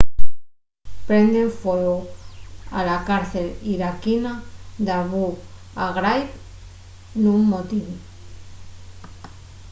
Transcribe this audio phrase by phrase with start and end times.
[1.07, 1.95] prenden fueu
[2.77, 4.31] a la cárcel iraquina
[4.85, 5.25] d'abu
[5.97, 6.27] ghraib
[7.23, 7.85] nun motín